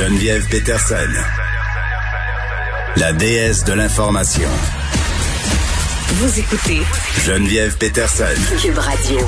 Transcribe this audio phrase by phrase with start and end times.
[0.00, 1.12] Geneviève Peterson,
[2.96, 4.48] la déesse de l'information.
[6.08, 6.80] Vous écoutez
[7.26, 8.24] Geneviève Peterson.
[8.62, 9.18] Cube Radio.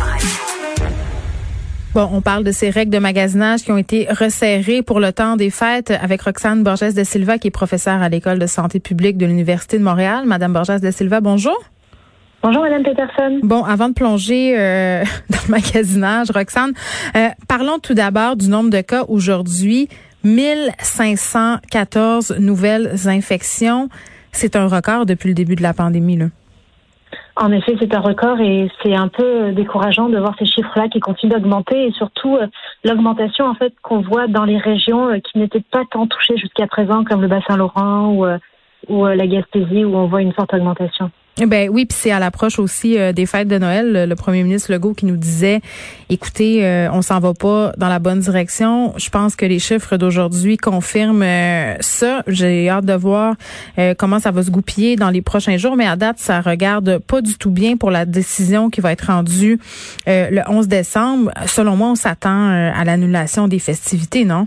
[1.92, 5.36] Bon, on parle de ces règles de magasinage qui ont été resserrées pour le temps
[5.36, 9.18] des fêtes avec Roxane Borges de Silva, qui est professeure à l'École de santé publique
[9.18, 10.24] de l'Université de Montréal.
[10.24, 11.62] Madame Borges de Silva, bonjour.
[12.42, 13.40] Bonjour, Madame Peterson.
[13.42, 16.72] Bon, avant de plonger euh, dans le magasinage, Roxane,
[17.14, 19.90] euh, parlons tout d'abord du nombre de cas aujourd'hui.
[20.24, 23.88] 1514 nouvelles infections.
[24.32, 26.26] C'est un record depuis le début de la pandémie, là.
[27.36, 31.00] En effet, c'est un record et c'est un peu décourageant de voir ces chiffres-là qui
[31.00, 32.46] continuent d'augmenter et surtout euh,
[32.84, 36.66] l'augmentation en fait qu'on voit dans les régions euh, qui n'étaient pas tant touchées jusqu'à
[36.66, 38.38] présent comme le Bas-Saint-Laurent ou, euh,
[38.88, 41.10] ou la Gaspésie où on voit une forte augmentation.
[41.38, 44.06] Ben oui, puis c'est à l'approche aussi euh, des fêtes de Noël.
[44.06, 45.60] Le premier ministre Legault qui nous disait,
[46.10, 48.92] écoutez, euh, on s'en va pas dans la bonne direction.
[48.98, 52.22] Je pense que les chiffres d'aujourd'hui confirment euh, ça.
[52.26, 53.34] J'ai hâte de voir
[53.98, 57.22] comment ça va se goupiller dans les prochains jours, mais à date, ça regarde pas
[57.22, 59.58] du tout bien pour la décision qui va être rendue
[60.06, 61.30] le 11 décembre.
[61.46, 64.46] Selon moi, on s'attend à l'annulation des festivités, non?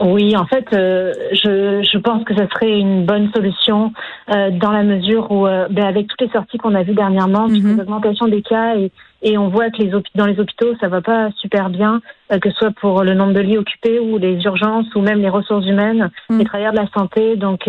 [0.00, 3.92] Oui, en fait, euh, je, je pense que ce serait une bonne solution
[4.30, 7.48] euh, dans la mesure où, euh, ben, avec toutes les sorties qu'on a vues dernièrement,
[7.48, 7.76] mm -hmm.
[7.78, 8.90] l'augmentation des cas et,
[9.22, 12.00] et on voit que les dans les hôpitaux, ça va pas super bien,
[12.42, 15.32] que ce soit pour le nombre de lits occupés ou les urgences ou même les
[15.38, 16.38] ressources humaines, mm.
[16.38, 17.22] les travailleurs de la santé.
[17.36, 17.60] Donc,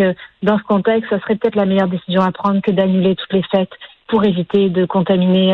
[0.48, 3.46] dans ce contexte, ce serait peut-être la meilleure décision à prendre que d'annuler toutes les
[3.54, 3.76] fêtes
[4.10, 5.48] pour éviter de contaminer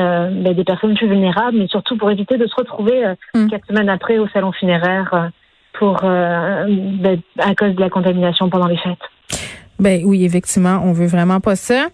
[0.45, 2.99] ben, des personnes plus vulnérables, mais surtout pour éviter de se retrouver
[3.35, 3.47] mm.
[3.53, 5.31] quatre semaines après au salon funéraire
[5.79, 8.99] pour euh, ben, à cause de la contamination pendant les fêtes.
[9.79, 11.89] Ben oui, effectivement, on veut vraiment pas ça.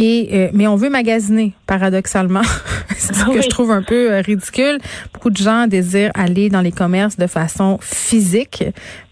[0.00, 2.42] Et euh, mais on veut magasiner, paradoxalement.
[2.96, 4.78] c'est ce que je trouve un peu euh, ridicule.
[5.12, 8.62] Beaucoup de gens désirent aller dans les commerces de façon physique,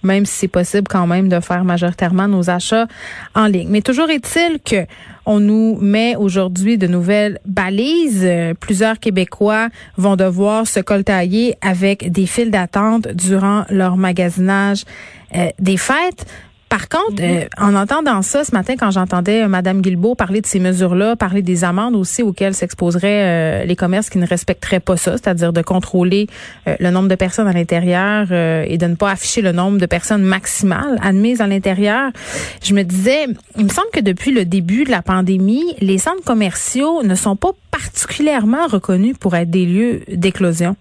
[0.04, 2.86] même si c'est possible quand même de faire majoritairement nos achats
[3.34, 3.68] en ligne.
[3.68, 4.86] Mais toujours est-il que
[5.28, 8.28] on nous met aujourd'hui de nouvelles balises.
[8.60, 14.84] Plusieurs Québécois vont devoir se coltailler avec des files d'attente durant leur magasinage
[15.34, 16.26] euh, des fêtes.
[16.68, 20.46] Par contre, euh, en entendant ça ce matin, quand j'entendais euh, Madame Guilbeault parler de
[20.46, 24.96] ces mesures-là, parler des amendes aussi auxquelles s'exposeraient euh, les commerces qui ne respecteraient pas
[24.96, 26.26] ça, c'est-à-dire de contrôler
[26.66, 30.22] le nombre de personnes à l'intérieur et de ne pas afficher le nombre de personnes
[30.22, 32.10] maximales admises à l'intérieur,
[32.62, 36.24] je me disais, il me semble que depuis le début de la pandémie, les centres
[36.24, 40.76] commerciaux ne sont pas particulièrement reconnus pour être des lieux d'éclosion.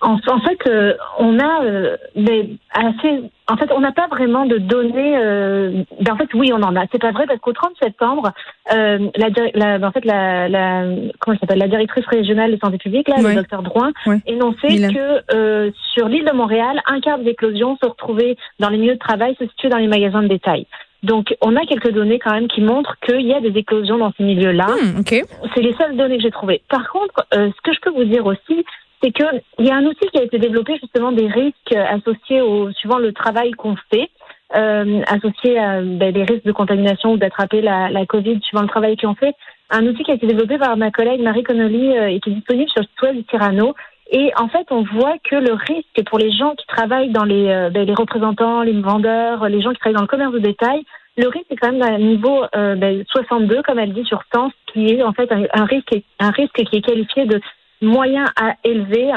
[0.00, 3.22] En, en, fait, euh, on a euh, des assez.
[3.48, 5.16] En fait, on n'a pas vraiment de données.
[5.16, 6.84] Euh, ben, en fait, oui, on en a.
[6.92, 8.32] C'est pas vrai parce qu'au 30 septembre,
[8.72, 10.84] euh, la, la, en fait, la, la
[11.18, 14.16] comment s'appelle, la directrice régionale de santé publique, là, le docteur Drouin, oui.
[14.26, 18.94] énonçait que sur l'île de Montréal, un quart des éclosions se retrouvaient dans les milieux
[18.94, 20.66] de travail, se situaient dans les magasins de détail.
[21.02, 24.12] Donc, on a quelques données quand même qui montrent qu'il y a des éclosions dans
[24.16, 24.66] ces milieux-là.
[24.66, 25.22] Hmm, okay.
[25.54, 26.60] C'est les seules données que j'ai trouvées.
[26.68, 28.64] Par contre, ce que je peux vous dire aussi,
[29.02, 29.24] c'est que
[29.58, 32.98] il y a un outil qui a été développé justement des risques associés au suivant
[32.98, 34.10] le travail qu'on fait,
[34.56, 38.68] euh, associés à ben, des risques de contamination ou d'attraper la, la COVID suivant le
[38.68, 39.34] travail qu'on fait.
[39.70, 42.34] Un outil qui a été développé par ma collègue Marie Connolly euh, et qui est
[42.34, 43.74] disponible sur le du Tirano.
[44.10, 47.48] Et en fait, on voit que le risque pour les gens qui travaillent dans les,
[47.48, 50.82] euh, ben, les représentants, les vendeurs, les gens qui travaillent dans le commerce de détail,
[51.18, 54.50] le risque est quand même d'un niveau euh, ben, 62, comme elle dit, sur 100,
[54.72, 57.40] qui est en fait un, risque, un risque qui est qualifié de
[57.80, 59.12] moyen à élever,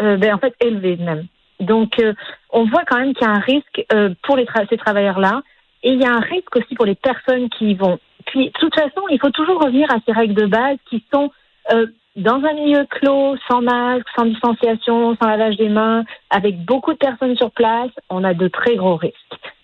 [0.00, 1.26] euh, ben, en fait élevé même.
[1.60, 2.12] Donc, euh,
[2.50, 5.42] on voit quand même qu'il y a un risque euh, pour les ces travailleurs-là,
[5.82, 7.98] et il y a un risque aussi pour les personnes qui y vont.
[8.26, 11.30] Puis, de toute façon, il faut toujours revenir à ces règles de base qui sont
[11.72, 16.92] euh, dans un milieu clos, sans masque, sans distanciation, sans lavage des mains, avec beaucoup
[16.92, 19.14] de personnes sur place, on a de très gros risques.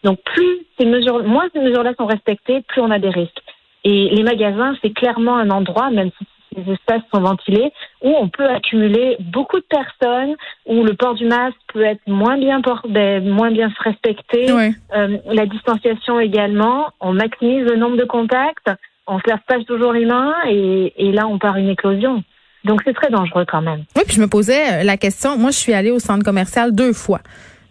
[0.04, 3.42] Donc, plus ces mesures, moins ces mesures-là sont respectées, plus on a des risques.
[3.84, 6.26] Et les magasins, c'est clairement un endroit, même si
[6.56, 10.34] les espaces sont ventilés, où on peut accumuler beaucoup de personnes,
[10.66, 14.75] où le port du masque peut être moins bien port, ben, moins bien respecté, oui.
[14.96, 18.70] euh, la distanciation également, on maximise le nombre de contacts,
[19.06, 22.22] on se lave pas toujours les mains et, et là on part une éclosion.
[22.64, 23.84] Donc c'est très dangereux quand même.
[23.96, 26.93] Oui, puis je me posais la question, moi je suis allée au centre commercial deux
[26.93, 27.20] fois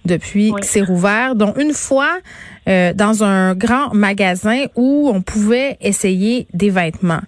[0.06, 0.60] depuis oui.
[0.60, 2.18] que c'est rouvert, dont une fois
[2.68, 7.22] euh, dans un grand magasin où on pouvait essayer des vêtements.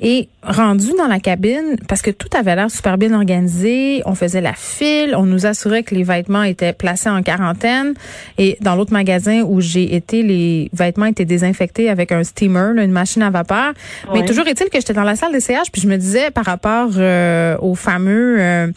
[0.00, 4.40] Et rendu dans la cabine, parce que tout avait l'air super bien organisé, on faisait
[4.40, 7.94] la file, on nous assurait que les vêtements étaient placés en quarantaine.
[8.38, 12.92] Et dans l'autre magasin où j'ai été, les vêtements étaient désinfectés avec un steamer, une
[12.92, 13.72] machine à vapeur.
[14.14, 16.90] Mais toujours est-il que j'étais dans la salle d'essayage, puis je me disais par rapport
[16.96, 18.68] euh, aux fameux, euh,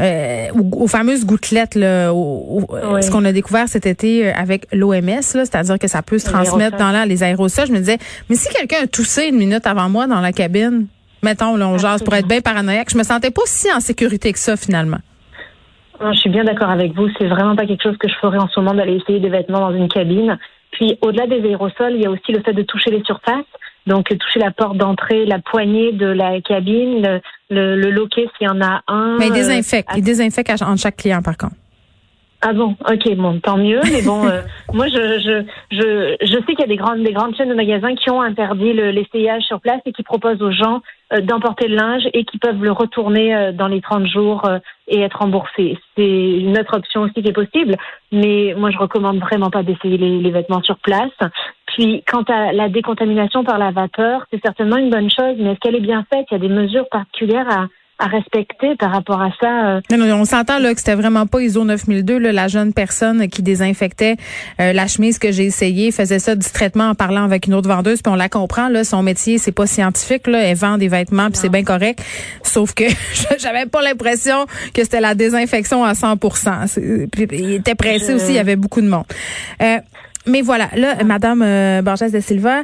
[0.00, 5.88] euh, aux, fameuses gouttelettes, là, ce qu'on a découvert cet été avec l'OMS, c'est-à-dire que
[5.88, 7.66] ça peut se transmettre dans l'air, les aérosols.
[7.66, 7.98] Je me disais,
[8.30, 10.61] mais si quelqu'un a toussé une minute avant moi dans la cabine
[11.22, 12.90] mettons, là, on jase pour être bien paranoïaque.
[12.90, 14.98] Je me sentais pas si en sécurité que ça, finalement.
[16.00, 17.08] je suis bien d'accord avec vous.
[17.18, 19.60] C'est vraiment pas quelque chose que je ferais en ce moment d'aller essayer des vêtements
[19.60, 20.38] dans une cabine.
[20.72, 23.44] Puis, au-delà des aérosols, il y a aussi le fait de toucher les surfaces.
[23.86, 27.20] Donc, toucher la porte d'entrée, la poignée de la cabine,
[27.50, 29.18] le, le, loquet s'il y en a un.
[29.18, 29.90] Mais il désinfecte.
[29.96, 31.56] il désinfecte en chaque client, par contre.
[32.44, 33.80] Ah bon, ok, bon, tant mieux.
[33.84, 34.42] Mais bon, euh,
[34.72, 37.54] moi, je, je, je, je sais qu'il y a des grandes, des grandes chaînes de
[37.54, 41.76] magasins qui ont interdit l'essayage sur place et qui proposent aux gens euh, d'emporter le
[41.76, 44.42] linge et qui peuvent le retourner euh, dans les 30 jours
[44.88, 45.78] et être remboursé.
[45.96, 47.76] C'est une autre option aussi qui est possible.
[48.10, 51.12] Mais moi, je recommande vraiment pas d'essayer les, les vêtements sur place.
[51.66, 55.60] Puis, quant à la décontamination par la vapeur, c'est certainement une bonne chose, mais est-ce
[55.60, 56.26] qu'elle est bien faite?
[56.30, 57.66] Il y a des mesures particulières à
[58.02, 59.76] à respecter par rapport à ça.
[59.76, 59.80] Euh.
[59.90, 63.28] Non, non, on s'entend là que c'était vraiment pas ISO 9002 là, la jeune personne
[63.28, 64.16] qui désinfectait
[64.60, 68.02] euh, la chemise que j'ai essayé faisait ça distraitement en parlant avec une autre vendeuse
[68.02, 71.28] puis on la comprend là son métier c'est pas scientifique là elle vend des vêtements
[71.30, 72.02] puis c'est bien correct
[72.42, 72.84] sauf que
[73.38, 77.08] j'avais pas l'impression que c'était la désinfection à 100%.
[77.10, 79.04] Puis, il était pressé aussi il y avait beaucoup de monde.
[79.62, 79.78] Euh,
[80.26, 82.62] mais voilà, là, Madame euh, Borges de Silva,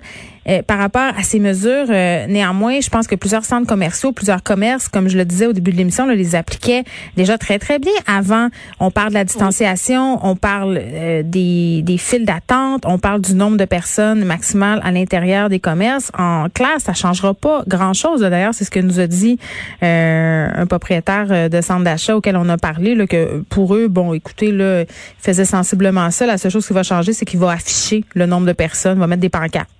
[0.49, 4.43] euh, par rapport à ces mesures, euh, néanmoins, je pense que plusieurs centres commerciaux, plusieurs
[4.43, 6.85] commerces, comme je le disais au début de l'émission, les appliquaient
[7.17, 7.93] déjà très, très bien.
[8.07, 8.49] Avant,
[8.81, 10.81] on parle de la distanciation, on parle
[11.25, 16.11] des, des files d'attente, on parle du nombre de personnes maximales à l'intérieur des commerces.
[16.17, 18.21] En classe, ça changera pas grand-chose.
[18.21, 19.39] D'ailleurs, c'est ce que nous a dit
[19.83, 24.53] un propriétaire de centre d'achat auquel on a parlé, là, que pour eux, bon, écoutez,
[24.53, 24.87] là, ils
[25.19, 26.27] faisaient sensiblement ça.
[26.27, 29.07] La seule chose qui va changer, c'est qu'il va afficher le nombre de personnes, va
[29.07, 29.78] mettre des pancartes.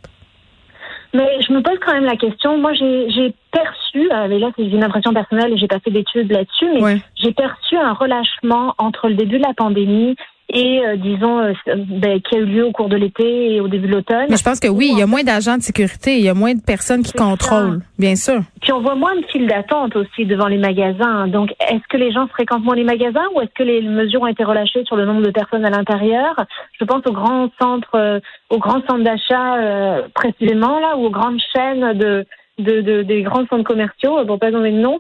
[1.15, 2.59] Mais je me pose quand même la question.
[2.59, 6.31] Moi, j'ai perçu, euh, mais là c'est une impression personnelle et j'ai pas fait d'études
[6.31, 10.17] là-dessus, mais j'ai perçu un relâchement entre le début de la pandémie
[10.51, 13.69] et euh, disons euh, ben, qui a eu lieu au cours de l'été et au
[13.69, 14.27] début de l'automne.
[14.31, 16.35] Mais je pense que oui, il y a moins d'agents de sécurité, il y a
[16.35, 18.41] moins de personnes qui contrôlent, bien sûr.
[18.63, 21.29] Puis on voit moins de files d'attente aussi devant les magasins.
[21.29, 24.27] Donc est-ce que les gens fréquentent moins les magasins ou est-ce que les mesures ont
[24.27, 26.35] été relâchées sur le nombre de personnes à l'intérieur?
[26.81, 31.41] Je pense aux grands centres, euh, aux grands centres d'achat précisément là, ou aux grandes
[31.55, 32.25] chaînes de
[32.59, 34.99] de, de, des grands centres commerciaux, pour pas donner de nom,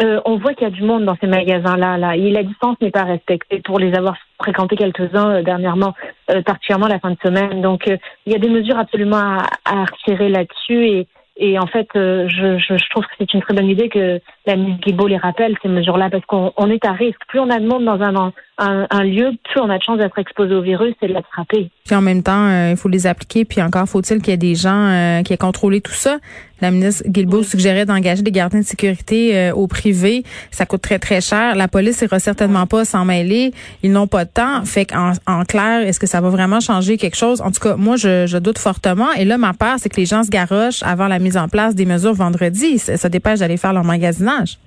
[0.00, 1.98] euh, on voit qu'il y a du monde dans ces magasins-là.
[1.98, 2.16] Là.
[2.16, 5.94] Et la distance n'est pas respectée pour les avoir fréquentés quelques-uns euh, dernièrement,
[6.30, 7.62] euh, particulièrement la fin de semaine.
[7.62, 10.86] Donc, il y a des mesures absolument à, à retirer là-dessus.
[10.86, 12.26] Et, et en fait, je,
[12.58, 15.54] je, je, trouve que c'est une très bonne idée que la ministre Guibault les rappelle,
[15.62, 17.20] ces mesures-là, parce qu'on est à risque.
[17.28, 19.98] Plus on a de monde dans un, un, un, lieu, plus on a de chances
[19.98, 21.70] d'être exposé au virus et de l'attraper.
[21.88, 23.44] Puis en même temps, il faut les appliquer.
[23.44, 26.18] Puis encore faut-il qu'il y ait des gens qui aient contrôlé tout ça.
[26.60, 30.24] La ministre Guilbeault suggérait d'engager des gardiens de sécurité euh, au privé.
[30.50, 31.54] Ça coûte très, très cher.
[31.54, 33.52] La police ira certainement pas s'en mêler.
[33.82, 34.64] Ils n'ont pas de temps.
[34.64, 37.40] Fait qu'en en clair, est-ce que ça va vraiment changer quelque chose?
[37.40, 39.12] En tout cas, moi, je, je doute fortement.
[39.12, 41.74] Et là, ma peur, c'est que les gens se garochent avant la mise en place
[41.74, 42.78] des mesures vendredi.
[42.78, 44.58] Ça, ça dépêche d'aller faire leur magasinage.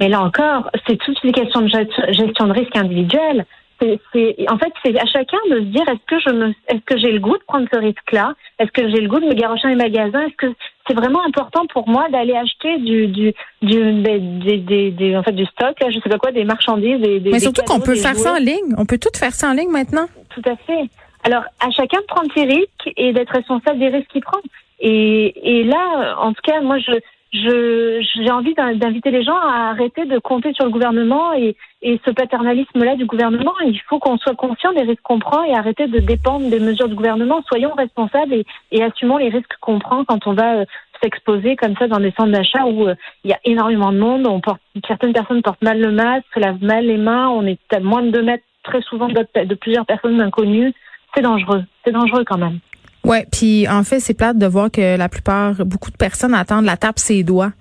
[0.00, 3.44] Mais là encore, c'est toutes les questions de gestion de risque individuelle
[3.80, 6.98] c'est, en fait, c'est à chacun de se dire est-ce que je me, est-ce que
[6.98, 8.34] j'ai le goût de prendre ce risque-là?
[8.58, 10.22] Est-ce que j'ai le goût de me garocher dans les magasins?
[10.22, 10.46] Est-ce que
[10.86, 15.44] c'est vraiment important pour moi d'aller acheter du, du, du, des, des, en fait, du
[15.46, 18.34] stock, là, je sais pas quoi, des marchandises, des, Mais surtout qu'on peut faire ça
[18.34, 18.74] en ligne.
[18.76, 20.06] On peut tout faire ça en ligne maintenant.
[20.30, 20.88] Tout à fait.
[21.24, 24.38] Alors, à chacun de prendre ses risques et d'être responsable des risques qu'il prend.
[24.80, 26.92] Et, et là, en tout cas, moi, je
[27.32, 32.10] j'ai envie d'inviter les gens à arrêter de compter sur le gouvernement et, et ce
[32.10, 33.52] paternalisme-là du gouvernement.
[33.66, 36.88] Il faut qu'on soit conscient des risques qu'on prend et arrêter de dépendre des mesures
[36.88, 37.42] du gouvernement.
[37.46, 40.64] Soyons responsables et, et assumons les risques qu'on prend quand on va euh,
[41.02, 42.94] s'exposer comme ça dans des centres d'achat où euh,
[43.24, 44.26] il y a énormément de monde.
[44.26, 47.28] On porte, certaines personnes portent mal le masque, se lavent mal les mains.
[47.28, 50.72] On est à moins de deux mètres très souvent de plusieurs personnes inconnues.
[51.14, 51.64] C'est dangereux.
[51.84, 52.58] C'est dangereux quand même.
[53.04, 56.66] Ouais, puis en fait, c'est plate de voir que la plupart, beaucoup de personnes attendent
[56.66, 57.52] la tape ses doigts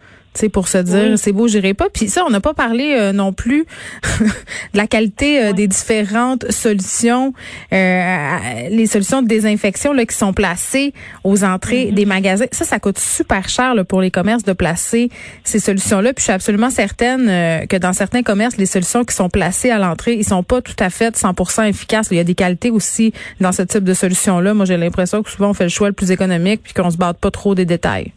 [0.51, 1.87] pour se dire c'est beau, j'irai pas.
[1.91, 3.65] Puis ça, on n'a pas parlé euh, non plus
[4.21, 7.33] de la qualité euh, des différentes solutions,
[7.73, 8.37] euh,
[8.69, 11.93] les solutions de désinfection là qui sont placées aux entrées mm-hmm.
[11.93, 12.45] des magasins.
[12.51, 15.09] Ça, ça coûte super cher là, pour les commerces de placer
[15.43, 16.13] ces solutions-là.
[16.13, 19.79] Puis je suis absolument certaine que dans certains commerces, les solutions qui sont placées à
[19.79, 22.07] l'entrée, ils sont pas tout à fait 100% efficaces.
[22.11, 24.53] Il y a des qualités aussi dans ce type de solution-là.
[24.53, 26.97] Moi, j'ai l'impression que souvent on fait le choix le plus économique puis qu'on se
[26.97, 28.11] bat pas trop des détails.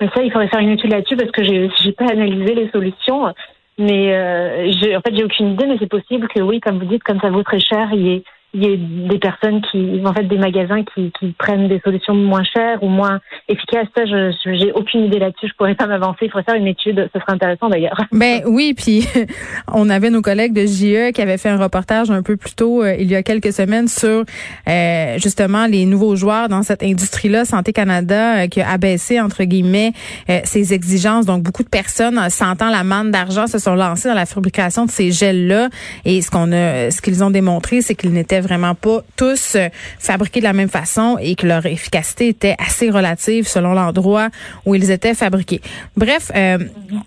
[0.00, 2.70] Mais ça, il faudrait faire une étude là-dessus parce que j'ai j'ai pas analysé les
[2.70, 3.32] solutions.
[3.78, 7.04] Mais euh, en fait, j'ai aucune idée, mais c'est possible que oui, comme vous dites,
[7.04, 8.22] comme ça vaut très cher, il y ait
[8.54, 12.14] il y ait des personnes qui, en fait, des magasins qui, qui prennent des solutions
[12.14, 13.88] moins chères ou moins efficaces.
[13.96, 15.48] Ça, je j'ai aucune idée là-dessus.
[15.48, 16.20] Je pourrais pas m'avancer.
[16.22, 17.08] Il faudrait faire une étude.
[17.14, 18.00] Ce serait intéressant d'ailleurs.
[18.12, 19.06] Ben oui, puis
[19.72, 22.82] on avait nos collègues de JE qui avaient fait un reportage un peu plus tôt
[22.82, 24.24] euh, il y a quelques semaines sur
[24.68, 29.44] euh, justement les nouveaux joueurs dans cette industrie-là, Santé Canada, euh, qui a abaissé entre
[29.44, 29.92] guillemets
[30.30, 31.26] euh, ses exigences.
[31.26, 34.90] Donc beaucoup de personnes, sentant la manne d'argent, se sont lancées dans la fabrication de
[34.90, 35.68] ces gels-là.
[36.04, 39.68] Et ce qu'on a, ce qu'ils ont démontré, c'est qu'ils n'étaient vraiment pas tous euh,
[39.98, 44.28] fabriqués de la même façon et que leur efficacité était assez relative selon l'endroit
[44.66, 45.60] où ils étaient fabriqués.
[45.96, 46.58] Bref, euh,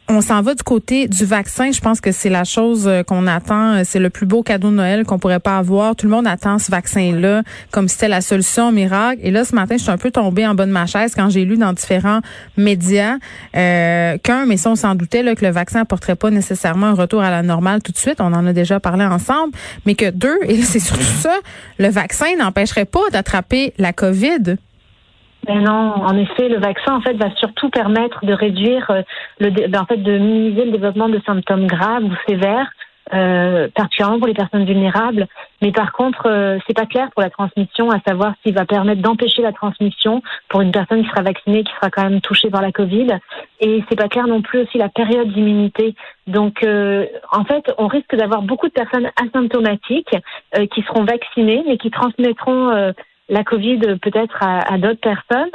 [0.08, 1.72] on s'en va du côté du vaccin.
[1.72, 3.84] Je pense que c'est la chose euh, qu'on attend.
[3.84, 5.96] C'est le plus beau cadeau de Noël qu'on pourrait pas avoir.
[5.96, 9.20] Tout le monde attend ce vaccin-là comme si c'était la solution miracle.
[9.24, 11.30] Et là, ce matin, je suis un peu tombée en bas de ma chaise quand
[11.30, 12.22] j'ai lu dans différents
[12.58, 13.18] médias
[13.54, 17.22] qu'un, mais ça, on s'en doutait, là, que le vaccin apporterait pas nécessairement un retour
[17.22, 18.20] à la normale tout de suite.
[18.20, 19.54] On en a déjà parlé ensemble.
[19.86, 21.04] Mais que deux, et c'est surtout
[21.80, 24.58] le vaccin n'empêcherait pas d'attraper la COVID?
[25.48, 29.02] Mais non, en effet, le vaccin en fait va surtout permettre de réduire euh,
[29.40, 32.72] le, ben, en fait de minimiser le développement de symptômes graves ou sévères,
[33.14, 35.28] euh, particulièrement pour les personnes vulnérables.
[35.62, 39.02] Mais par contre, euh, c'est pas clair pour la transmission, à savoir s'il va permettre
[39.02, 42.62] d'empêcher la transmission pour une personne qui sera vaccinée, qui sera quand même touchée par
[42.62, 43.20] la Covid.
[43.60, 45.96] Et c'est pas clair non plus aussi la période d'immunité.
[46.28, 50.16] Donc, euh, en fait, on risque d'avoir beaucoup de personnes asymptomatiques
[50.58, 52.92] euh, qui seront vaccinées, mais qui transmettront euh,
[53.30, 55.50] la Covid peut-être à, à d'autres personnes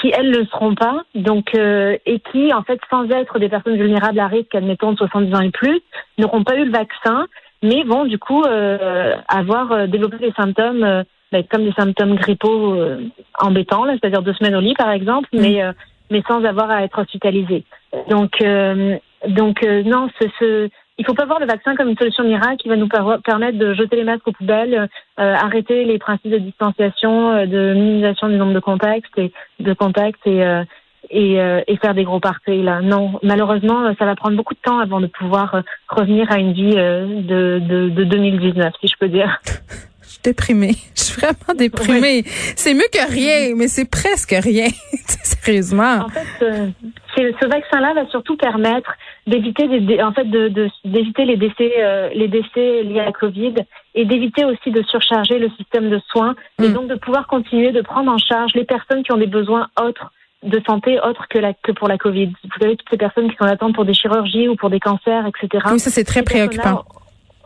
[0.00, 1.02] qui elles le seront pas.
[1.14, 4.98] Donc euh, et qui en fait sans être des personnes vulnérables à risque admettons de
[4.98, 5.80] 70 ans et plus
[6.18, 7.26] n'auront pas eu le vaccin
[7.62, 12.14] mais vont du coup euh, avoir euh, développé des symptômes euh, ben, comme des symptômes
[12.16, 13.00] grippaux euh,
[13.38, 15.72] embêtants là c'est-à-dire deux semaines au lit par exemple mais euh,
[16.10, 17.64] mais sans avoir à être hospitalisé.
[18.08, 18.96] Donc euh,
[19.28, 22.56] donc euh, non ce, ce il faut pas voir le vaccin comme une solution miracle
[22.56, 24.88] qui va nous per- permettre de jeter les masques aux poubelles,
[25.20, 29.72] euh, arrêter les principes de distanciation, euh, de minimisation du nombre de contacts et de
[29.74, 30.64] contacts et euh,
[31.08, 32.80] et, euh, et faire des gros parties là.
[32.80, 36.38] Non, malheureusement, euh, ça va prendre beaucoup de temps avant de pouvoir euh, revenir à
[36.38, 39.40] une vie de, de, de 2019, si je peux dire.
[40.16, 40.74] Je suis déprimée.
[40.94, 42.22] Je suis vraiment déprimée.
[42.56, 44.68] C'est mieux que rien, mais c'est presque rien.
[45.22, 46.04] Sérieusement.
[46.04, 46.68] En fait, euh,
[47.16, 48.90] ce vaccin-là va surtout permettre
[49.26, 53.12] d'éviter des, en fait de, de- d'éviter les décès euh, les décès liés à la
[53.12, 53.54] Covid
[53.94, 56.72] et d'éviter aussi de surcharger le système de soins et Mm.
[56.72, 60.12] donc de pouvoir continuer de prendre en charge les personnes qui ont des besoins autres
[60.42, 62.26] de santé autres que la que pour la Covid.
[62.26, 64.80] Vous savez toutes ces personnes qui sont en attente pour des chirurgies ou pour des
[64.80, 65.64] cancers, etc.
[65.72, 66.84] Oui, ça, c'est très préoccupant.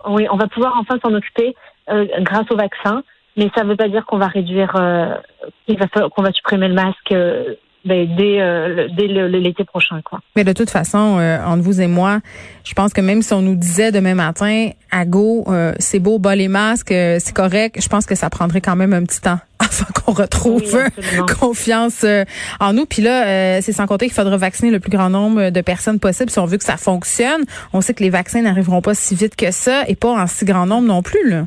[0.09, 1.55] Oui, on va pouvoir enfin s'en occuper
[1.90, 3.02] euh, grâce au vaccin,
[3.37, 5.14] mais ça ne veut pas dire qu'on va réduire, euh,
[6.14, 7.54] qu'on va supprimer le masque euh,
[7.85, 10.20] ben, dès, euh, dès l'été prochain, quoi.
[10.37, 12.20] Mais de toute façon, euh, entre vous et moi,
[12.64, 16.18] je pense que même si on nous disait demain matin, à go, euh, c'est beau,
[16.18, 19.23] bas les masques, euh, c'est correct, je pense que ça prendrait quand même un petit
[19.23, 22.25] temps avant qu'on retrouve Oui, confiance euh,
[22.61, 22.85] en nous.
[22.85, 26.00] Puis là, euh, c'est sans compter qu'il faudra vacciner le plus grand nombre de personnes
[26.00, 27.44] possible si on veut que ça fonctionne.
[27.73, 30.44] On sait que les vaccins n'arriveront pas si vite que ça et pas en si
[30.44, 31.30] grand nombre non plus.
[31.30, 31.47] Là.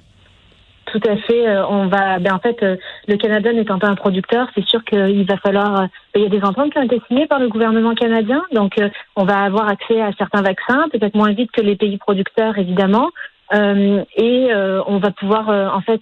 [0.94, 1.48] Tout à fait.
[1.48, 2.76] euh, on va, ben en fait, euh,
[3.08, 5.82] le Canada n'étant pas un producteur, c'est sûr qu'il va falloir.
[5.82, 8.76] euh, il y a des ententes qui ont été signées par le gouvernement canadien, donc
[9.16, 13.10] on va avoir accès à certains vaccins, peut-être moins vite que les pays producteurs, évidemment.
[13.56, 16.02] Euh, et euh, on va pouvoir, en fait,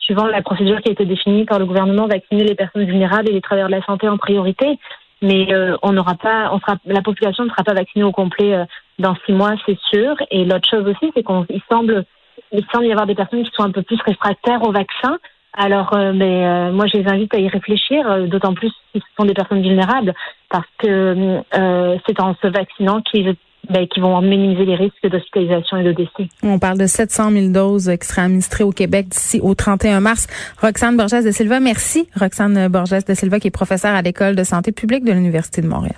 [0.00, 3.32] suivant la procédure qui a été définie par le gouvernement, vacciner les personnes vulnérables et
[3.32, 4.78] les travailleurs de la santé en priorité.
[5.20, 5.48] Mais
[5.82, 8.64] on n'aura pas, on sera, la population ne sera pas vaccinée au complet
[8.98, 10.16] dans six mois, c'est sûr.
[10.30, 12.06] Et l'autre chose aussi, c'est qu'on, il semble
[12.52, 15.18] il semble y avoir des personnes qui sont un peu plus réfractaires au vaccin.
[15.52, 19.00] Alors, euh, mais euh, moi, je les invite à y réfléchir, euh, d'autant plus si
[19.00, 20.14] ce sont des personnes vulnérables,
[20.48, 23.34] parce que euh, c'est en se vaccinant qu'ils
[23.68, 26.28] ben, qu'ils vont minimiser les risques d'hospitalisation et de décès.
[26.42, 30.28] On parle de 700 000 doses qui seraient administrées au Québec d'ici au 31 mars.
[30.60, 32.08] Roxane Borges de Silva, merci.
[32.18, 35.68] Roxane Borges de Silva, qui est professeure à l'École de santé publique de l'Université de
[35.68, 35.96] Montréal.